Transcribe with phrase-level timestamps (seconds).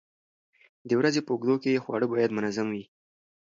[0.87, 2.83] د ورځې په اوږدو کې خواړه باید منظم وي.